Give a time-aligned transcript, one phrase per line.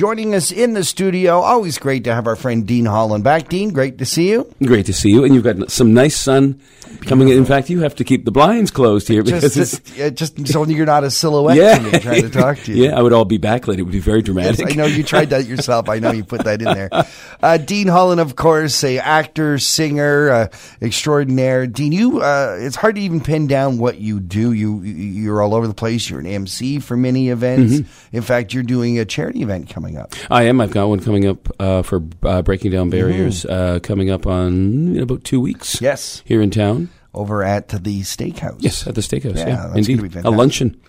[0.00, 3.50] Joining us in the studio, always great to have our friend Dean Hollin back.
[3.50, 4.50] Dean, great to see you.
[4.64, 6.58] Great to see you, and you've got some nice sun
[7.02, 7.36] coming in.
[7.36, 10.00] In fact, you have to keep the blinds closed here because Just, it's.
[10.00, 12.84] uh, just so you're not a silhouette Yeah, to me trying to talk to you.
[12.84, 13.76] yeah, I would all be backlit.
[13.76, 14.70] It would be very Yes, dramatic.
[14.72, 15.90] I know you tried that yourself.
[15.90, 16.88] I know you put that in there.
[17.42, 20.48] Uh, Dean Hollin, of course, a actor, singer, uh,
[20.80, 21.66] extraordinaire.
[21.66, 24.52] Dean, you uh, it's hard to even pin down what you do.
[24.52, 26.08] You you're all over the place.
[26.08, 27.74] You're an MC for many events.
[27.74, 28.16] Mm-hmm.
[28.16, 30.14] In fact, you're doing a charity event coming up.
[30.30, 30.60] I am.
[30.60, 33.76] I've got one coming up uh, for uh, breaking down barriers Mm-hmm.
[33.76, 35.80] uh, coming up on in about two weeks.
[35.80, 36.88] Yes, here in town.
[37.14, 38.56] over at the steakhouse.
[38.60, 39.36] Yes, at the steakhouse.
[39.36, 40.12] Yeah, Yeah, indeed.
[40.12, 40.80] be a luncheon.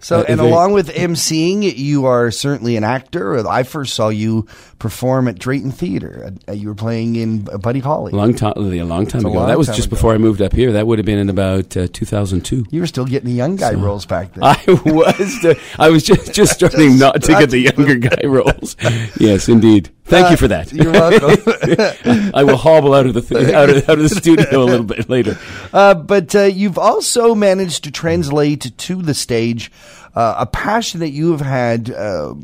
[0.00, 3.46] So, Uh, and along with emceeing, you are certainly an actor.
[3.48, 4.46] I first saw you
[4.78, 6.32] perform at Drayton Theater.
[6.48, 8.12] Uh, you were playing in Buddy Holly.
[8.12, 9.32] Long time, a long time It's ago.
[9.34, 9.90] long that was just ago.
[9.90, 10.72] before I moved up here.
[10.72, 12.66] That would have been in about uh, 2002.
[12.70, 14.44] You were still getting the young guy roles back then.
[14.44, 15.40] I was.
[15.42, 18.76] The, I was just just starting Just not to get the younger guy roles.
[19.20, 19.90] Yes, indeed.
[20.10, 20.72] Thank Uh, you for that.
[20.72, 22.30] You're welcome.
[22.34, 24.84] I will hobble out of the th- out, of, out of the studio a little
[24.84, 25.38] bit later.
[25.72, 29.70] uh, but uh, you've also managed to translate to the stage
[30.14, 32.34] uh, a passion that you have had uh,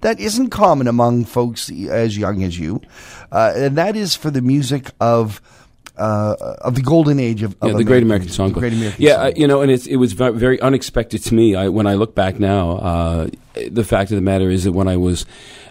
[0.00, 2.80] that isn't common among folks as young as you,
[3.32, 5.40] uh, and that is for the music of.
[5.96, 8.54] Uh, of the golden age of, of Yeah, the Great American Songbook.
[8.54, 11.54] Great American yeah, uh, you know, and it's, it was very unexpected to me.
[11.54, 13.28] I, when I look back now, uh,
[13.70, 15.24] the fact of the matter is that when I was,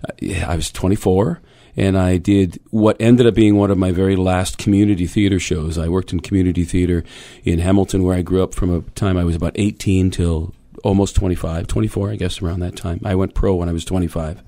[0.08, 1.42] uh, I was 24,
[1.76, 5.78] and I did what ended up being one of my very last community theater shows.
[5.78, 7.04] I worked in community theater
[7.44, 10.54] in Hamilton, where I grew up from a time I was about 18 till
[10.84, 13.00] almost 25, 24, I guess, around that time.
[13.06, 14.44] I went pro when I was 25.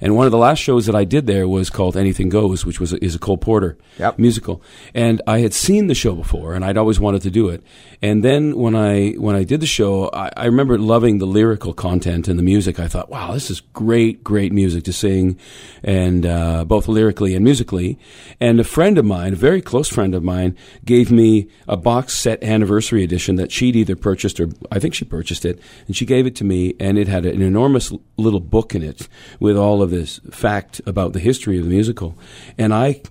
[0.00, 2.78] And one of the last shows that I did there was called Anything Goes, which
[2.78, 4.18] was a, is a Cole Porter Yep.
[4.18, 4.62] musical.
[4.94, 7.62] And I had seen the show before, and I'd always wanted to do it.
[8.02, 11.72] And then when I when I did the show, I, I remember loving the lyrical
[11.72, 12.78] content and the music.
[12.78, 15.38] I thought, wow, this is great, great music to sing,
[15.82, 17.98] and uh, both lyrically and musically.
[18.40, 22.14] And a friend of mine, a very close friend of mine, gave me a box
[22.14, 26.04] set anniversary edition that she'd either purchased or I think she purchased it, and she
[26.06, 29.08] gave it to me, and it had an enormous little book in it
[29.38, 32.16] with all of this fact about the history of the musical,
[32.58, 33.02] and I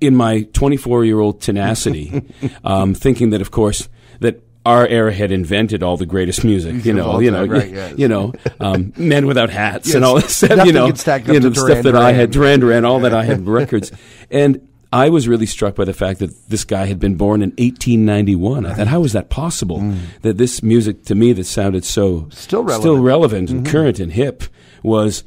[0.00, 2.22] in my 24 year old tenacity,
[2.64, 3.88] um, thinking that, of course,
[4.20, 7.94] that our era had invented all the greatest music, you know, you know, right, yes.
[7.96, 10.96] you know, um, men without hats Yes, and all this stuff, nothing you know, can
[10.96, 12.30] stack up you know, to the Duran stuff that I had.
[12.30, 13.92] Duran Duran, all that I had records,
[14.30, 17.50] and I was really struck by the fact that this guy had been born in
[17.58, 18.66] 1891.
[18.66, 19.94] I thought, how is that possible?
[20.22, 22.32] That this music to me that sounded so Mm.
[22.34, 22.70] Still relevant.
[22.70, 22.80] Mm-hmm.
[22.82, 24.44] still relevant and current and hip
[24.82, 25.24] was,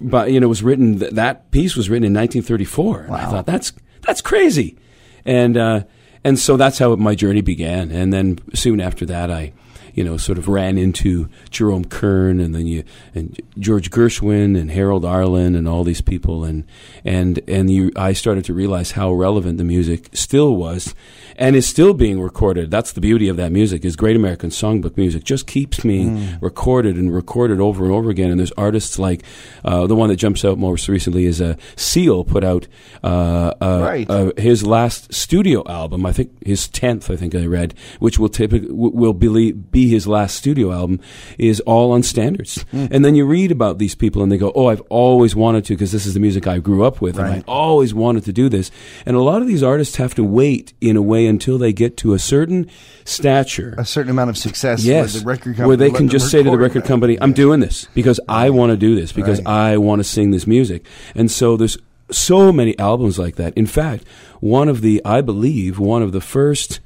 [0.00, 0.98] by, you know, was written.
[0.98, 4.76] th- That piece was written in 1934, and I thought that's that's crazy,
[5.24, 5.84] and uh,
[6.24, 7.90] and so that's how my journey began.
[7.90, 9.52] And then soon after that, I.
[9.98, 12.84] You know, sort of ran into Jerome Kern, and then you
[13.16, 16.64] and George Gershwin, and Harold Arlen, and all these people, and
[17.04, 20.94] and and you, I started to realize how relevant the music still was,
[21.36, 22.70] and is still being recorded.
[22.70, 26.94] That's the beauty of that music is Great American Songbook music just keeps being recorded
[26.96, 28.30] and recorded over and over again.
[28.30, 29.22] And there's artists like
[29.64, 32.68] uh, the one that jumps out most recently is uh, Seal put out
[33.02, 34.08] uh, uh, Right.
[34.10, 36.06] uh, his last studio album.
[36.06, 37.10] I think his tenth.
[37.10, 39.52] I think I read, which will typically will be,
[39.88, 41.00] be his last studio album,
[41.38, 42.64] is all on standards.
[42.70, 42.86] Hmm.
[42.90, 45.74] And then you read about these people, and they go, "Oh, I've always wanted to
[45.74, 48.48] because this is the music I grew up with, and I always wanted to do
[48.48, 48.70] this."
[49.06, 51.96] And a lot of these artists have to wait in a way until they get
[51.98, 52.66] to a certain
[53.04, 53.74] stature.
[53.78, 54.84] a certain amount of success.
[54.84, 57.32] Yes, where the record company where they can just say to the record company, "I'm
[57.32, 59.72] doing this because I want to do this because Right.
[59.72, 60.84] I want to sing this music."
[61.14, 61.78] And so there's
[62.10, 63.52] so many albums like that.
[63.54, 64.04] In fact,
[64.40, 66.80] one of the, I believe, one of the first,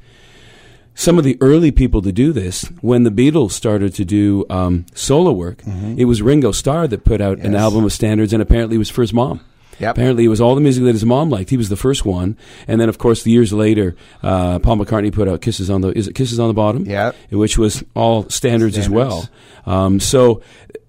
[0.95, 4.85] some of the early people to do this, when the Beatles started to do um,
[4.95, 5.63] solo work,
[5.97, 7.57] it was Ringo Starr that put out an Mm-hmm.
[7.57, 9.41] Album of standards, and apparently it was for his mom.
[9.79, 9.97] Yep.
[9.97, 11.51] Apparently, it was all the music that his mom liked.
[11.51, 12.37] He was the first one,
[12.69, 15.89] and then, of course, the years later, uh, Paul McCartney put out "Kisses on the."
[15.99, 16.85] Is it "Kisses on the Bottom"?
[16.85, 17.17] Yep.
[17.31, 19.29] which was all standards, as well.
[19.67, 20.43] Um, so,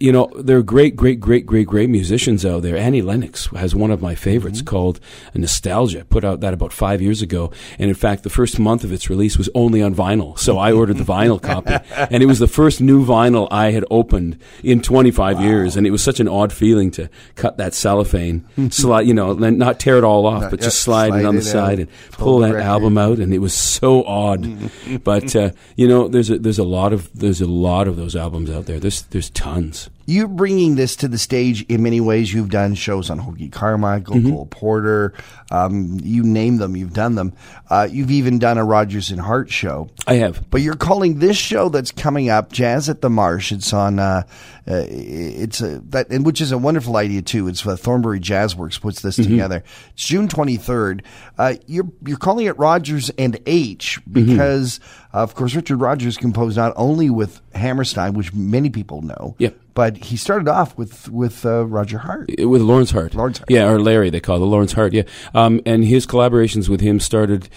[0.04, 2.76] you know, there are great, great, great, great, great musicians out there.
[2.76, 4.68] Annie Lennox has one of my favorites Mm-hmm.
[4.76, 5.00] called
[5.34, 6.04] Nostalgia.
[6.04, 9.10] Put out that about five years ago, and in fact, the first month of its
[9.10, 10.38] release was only on vinyl.
[10.38, 11.76] So I ordered the vinyl copy,
[12.12, 15.92] and it was the first new vinyl I had opened in 25 years, and it
[15.92, 19.98] was such an odd feeling to cut that cellophane, slide, you know, and not tear
[19.98, 22.56] it all off, but just slide, slide it on the side and pull pull that
[22.56, 22.68] record.
[22.68, 24.46] album out, and it was so odd.
[25.06, 28.18] but uh, you know, there's a, there's a lot of there's a lot of those
[28.18, 28.80] albums out there.
[28.82, 29.90] There's there's tons.
[30.06, 32.34] You're bringing this to the stage in many ways.
[32.34, 35.14] You've done shows on Hoagy Carmichael, Cole Porter,
[35.52, 37.34] um, you name them, you've done them.
[37.70, 39.90] Uh, you've even done a Rodgers and Hart show.
[40.06, 40.50] I have.
[40.50, 43.52] But you're calling this show that's coming up Jazz at the Marsh.
[43.52, 44.24] It's on, uh,
[44.68, 47.48] uh, it's a, that, and which is a wonderful idea too.
[47.48, 49.64] It's uh, Thornbury Jazz Works puts this together.
[49.94, 51.02] It's June 23rd.
[51.38, 54.80] Uh, you're, you're calling it Rodgers and H because,
[55.14, 59.36] of course, Richard Rodgers composed not only with Hammerstein, which many people know.
[59.76, 62.30] But he started off with, with, uh, Roger Hart.
[62.38, 63.16] with Lawrence Hart.
[63.16, 63.50] Lawrence Hart.
[63.50, 64.94] Yeah, or Larry, they call it Lawrence Hart.
[64.94, 67.50] Yeah, um, and his collaborations with him started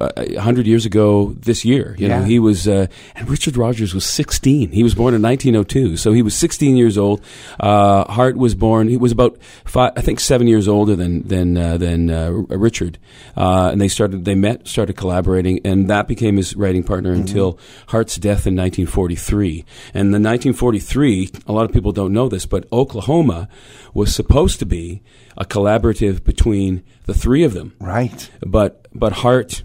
[0.00, 1.94] uh, a hundred years ago this year.
[1.98, 4.70] You know, he was, uh, and Richard Rodgers was 16.
[4.70, 7.22] He was born in 1902, so he was 16 years old.
[7.60, 8.88] Uh, Hart was born.
[8.88, 12.98] He was about five, I think, seven years older than than uh, than uh, Richard.
[13.36, 17.20] Uh, and they started, they met, started collaborating, and that became his writing partner Mm-hmm.
[17.20, 17.58] until
[17.88, 19.64] Hart's death in 1943.
[19.94, 23.48] And the 1943, a lot of people don't know this, but Oklahoma
[23.94, 25.02] was supposed to be
[25.36, 27.74] a collaborative between the three of them.
[27.80, 28.30] Right.
[28.40, 29.62] But but Hart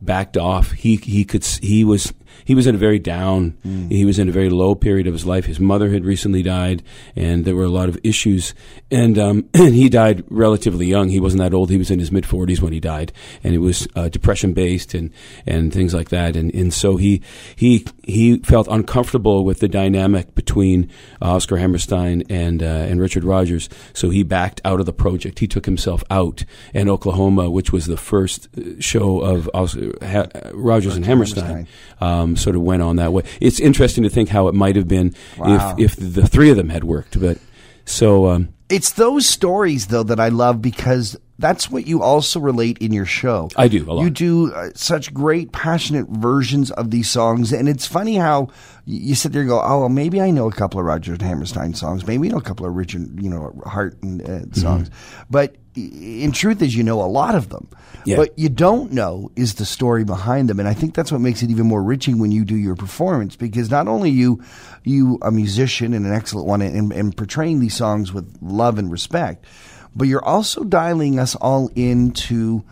[0.00, 0.72] backed off.
[0.72, 2.12] He he could he was
[2.44, 3.56] he was in a very down.
[3.90, 5.46] He was in a very low period of his life.
[5.46, 6.82] His mother had recently died,
[7.16, 8.54] and there were a lot of issues.
[8.90, 11.08] And um, and he died relatively young.
[11.08, 11.70] He wasn't that old.
[11.70, 13.12] He was in his mid forties when he died,
[13.42, 15.10] and it was uh, depression based and
[15.46, 16.36] and things like that.
[16.36, 17.22] And and so he
[17.56, 20.90] he he felt uncomfortable with the dynamic between
[21.22, 23.68] uh, Oscar Hammerstein and uh, and Richard Rodgers.
[23.92, 25.38] So he backed out of the project.
[25.38, 30.26] He took himself out, and Oklahoma, which was the first uh, show of Oscar, ha-
[30.52, 31.66] Rodgers and Hammerstein,
[32.00, 32.33] Hammerstein.
[32.34, 33.22] Um, sort of went on that way.
[33.40, 35.76] It's interesting to think how it might have been Wow.
[35.78, 37.20] if if the three of them had worked.
[37.20, 37.38] But
[37.84, 42.78] so um, It's those stories though that I love because that's what you also relate
[42.78, 43.48] in your show.
[43.56, 44.02] I do a lot.
[44.02, 48.48] You do uh, such great, passionate versions of these songs, and it's funny how
[48.84, 51.22] you sit there and go, "Oh, well, maybe I know a couple of Roger and
[51.22, 52.06] Hammerstein songs.
[52.06, 54.60] Maybe I know a couple of Richard, you know, Hart and uh, Mm-hmm.
[54.60, 54.90] songs."
[55.28, 57.68] But in truth, is you know a lot of them.
[58.04, 58.18] Yeah.
[58.18, 61.42] What you don't know is the story behind them, and I think that's what makes
[61.42, 64.42] it even more enriching when you do your performance because not only you,
[64.84, 68.92] you a musician and an excellent one, and, and portraying these songs with love and
[68.92, 69.46] respect,
[69.94, 72.64] but you're also dialing us all into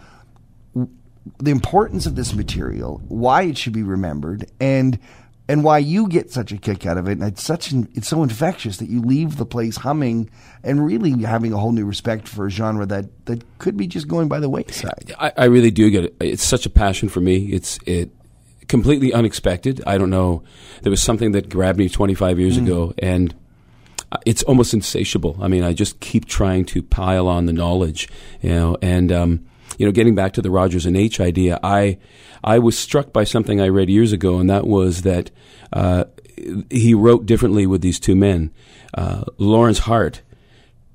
[1.38, 4.98] the importance of this material, why it should be remembered, and
[5.48, 7.12] and why you get such a kick out of it.
[7.12, 10.30] And it's such an, it's so infectious that you leave the place humming
[10.62, 14.08] and really having a whole new respect for a genre that that could be just
[14.08, 15.14] going by the wayside.
[15.18, 16.16] I, I really do get it.
[16.20, 17.46] It's such a passion for me.
[17.46, 18.10] It's it
[18.68, 19.82] completely unexpected.
[19.86, 20.42] I don't know.
[20.82, 22.64] There was something that grabbed me 25 years mm.
[22.64, 23.34] ago, and
[24.26, 25.36] it's almost insatiable.
[25.40, 28.08] I mean, I just keep trying to pile on the knowledge,
[28.40, 29.46] you know, and um,
[29.78, 31.98] you know, getting back to the Rodgers and H idea, I
[32.44, 35.30] I was struck by something I read years ago, and that was that
[35.72, 36.04] uh,
[36.70, 38.52] he wrote differently with these two men.
[38.94, 40.22] Uh, Lawrence Hart,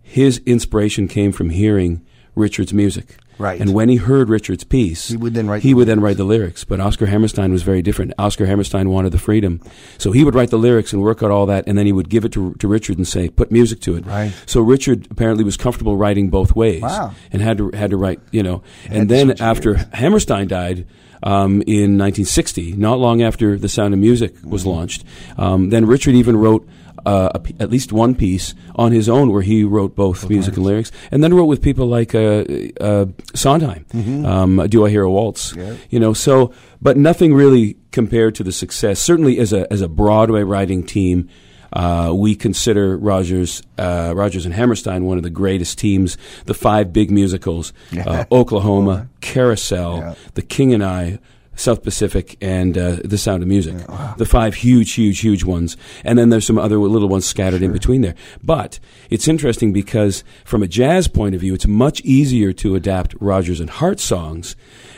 [0.03, 2.05] his inspiration came from hearing
[2.37, 3.17] Richard's music.
[3.39, 3.61] Right.
[3.61, 6.17] And when he heard Richard's piece, He would then write he the would then write
[6.17, 6.63] the lyrics.
[6.63, 8.13] But Oscar Hammerstein was very different.
[8.17, 9.61] Oscar Hammerstein wanted the freedom,
[9.99, 12.09] so he would write the lyrics and work out all that, and then he would
[12.09, 14.33] give it to, to Richard and say, "Put music to it." Right.
[14.47, 17.13] So Richard apparently was comfortable writing both ways, Wow.
[17.31, 18.63] and had to had to write, you know.
[18.89, 19.85] And then after gears.
[19.93, 20.87] Hammerstein died
[21.21, 24.69] um, in 1960, not long after The Sound of Music was Mm-hmm.
[24.71, 25.03] launched,
[25.37, 26.67] um, then Richard even wrote.
[27.07, 30.65] Uh, p- at least one piece on his own where he wrote both music and
[30.65, 32.43] lyrics, and then wrote with people like uh,
[32.81, 33.85] uh, Sondheim.
[34.25, 35.53] Um, Do I Hear a Waltz?
[35.53, 35.61] Mm-hmm.
[35.61, 35.75] Yeah.
[35.89, 36.51] You know, so
[36.81, 38.99] but nothing really compared to the success.
[38.99, 41.29] Certainly, as a as a Broadway writing team,
[41.71, 46.17] uh, we consider Rodgers uh, Rodgers and Hammerstein one of the greatest teams.
[46.45, 47.71] The five big musicals:
[48.05, 50.15] uh, Oklahoma, Carousel, Yeah.
[50.33, 51.19] The King and I.
[51.57, 53.75] South Pacific and uh, The Sound of Music,
[54.17, 57.73] the five huge, huge, huge ones, and then there's some other little ones scattered in
[57.73, 58.15] between there.
[58.41, 63.15] But it's interesting because, from a jazz point of view, it's much easier to adapt
[63.19, 64.55] Rodgers and Hart songs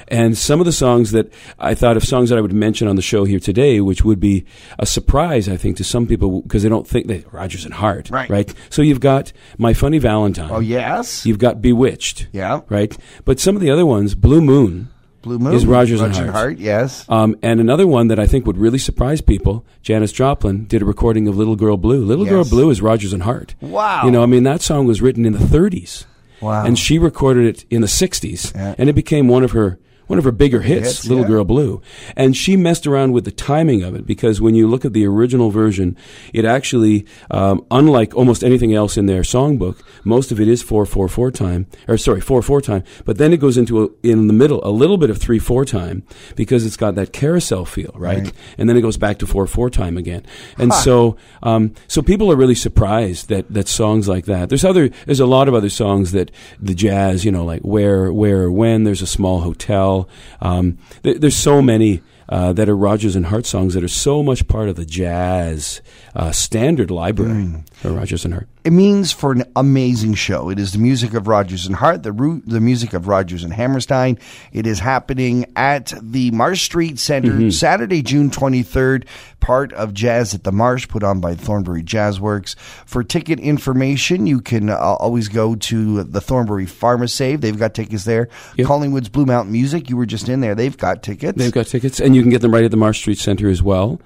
[0.09, 2.95] and some of the songs that I thought of songs that I would mention on
[2.95, 4.43] the show here today, which would be
[4.79, 8.09] a surprise, I think, to some people because they don't think that Rodgers and Hart,
[8.09, 8.29] Right.
[8.29, 8.53] Right.
[8.69, 10.49] So you've got My Funny Valentine.
[10.51, 12.27] Oh yes, You've got Bewitched.
[12.33, 12.61] Yeah.
[12.69, 12.97] Right.
[13.23, 14.89] But some of the other ones, Blue Moon.
[15.21, 16.57] Blue Moon is Rodgers and Hart.
[16.59, 20.81] Yes, Um, and another one that I think would really surprise people, Janis Joplin did
[20.81, 22.03] a recording of Little Girl Blue.
[22.05, 23.55] Little Girl Blue is Rodgers and Hart.
[23.61, 24.05] Wow.
[24.05, 26.05] You know, I mean, that song was written in the 30s.
[26.41, 26.65] Wow.
[26.65, 28.55] And she recorded it in the 60s.
[28.55, 28.75] Yeah.
[28.77, 29.77] And it became one of her
[30.09, 31.29] one of her bigger hits, hits, Little yeah.
[31.29, 31.83] Girl Blue.
[32.15, 35.05] And she messed around with the timing of it because when you look at the
[35.05, 35.95] original version,
[36.33, 41.31] it actually, um, unlike almost anything else in their songbook, most of it is 4-4-4
[41.31, 44.71] time, or sorry, 4-4 time, but then it goes into, a, in the middle, a
[44.71, 46.01] little bit of 3-4 time
[46.35, 48.23] because it's got that carousel feel, right?
[48.23, 48.33] Right.
[48.57, 50.25] And then it goes back to 4-4 time again.
[50.57, 54.49] And so, um, so people are really surprised that, that songs like that.
[54.49, 58.11] There's other, there's a lot of other songs that the jazz, you know, like Where,
[58.11, 59.98] Where, When, There's a Small Hotel.
[60.41, 64.21] Um, there, there's so many uh, that are Rodgers and Hart songs that are so
[64.21, 65.81] much part of the jazz
[66.15, 68.47] uh, standard library for Rodgers and Hart.
[68.63, 70.49] It means for an amazing show.
[70.49, 73.51] It is the music of Rodgers and Hart, the root, the music of Rodgers and
[73.51, 74.19] Hammerstein.
[74.51, 77.49] It is happening at the Marsh Street Center Mm-hmm.
[77.49, 79.05] Saturday, June 23rd.
[79.39, 82.55] Part of Jazz at the Marsh, put on by Thornbury Jazz Works.
[82.85, 87.41] For ticket information, you can uh, always go to the Thornbury Pharmasave.
[87.41, 88.29] They've got tickets there.
[88.57, 88.67] Yep.
[88.67, 90.55] Collingwood's Blue Mountain Music, you were just in there.
[90.55, 91.37] They've got tickets.
[91.37, 93.63] They've got tickets, and you can get them right at the Marsh Street Center as
[93.63, 93.99] well.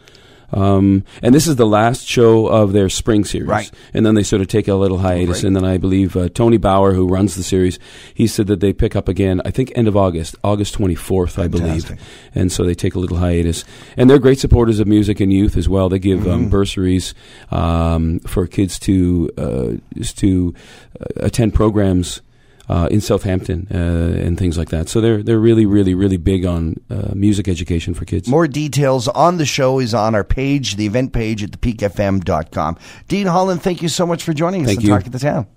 [0.53, 3.47] Um, and this is the last show of their spring series.
[3.47, 3.71] Right.
[3.93, 5.37] And then they sort of take a little hiatus.
[5.37, 5.43] Right.
[5.45, 7.79] And then I believe uh, Tony Bauer, who runs the series,
[8.13, 11.47] he said that they pick up again, I think, end of August, August 24th, I
[11.47, 11.91] believe.
[12.35, 13.65] And so they take a little hiatus.
[13.97, 15.89] And they're great supporters of music and youth as well.
[15.89, 16.29] They give Mm-hmm.
[16.31, 17.13] um, bursaries
[17.51, 19.71] um, for kids to, uh,
[20.17, 20.53] to
[21.01, 22.21] uh, attend programs.
[22.69, 26.45] Uh, in Southampton uh, and things like that, so they're they're really really really big
[26.45, 28.29] on uh, music education for kids.
[28.29, 32.77] More details on the show is on our page, the event page at thepeakfm.com.
[33.09, 34.89] Dean Hollin, thank you so much for joining us Thank on you.
[34.91, 35.47] Talk of the Town.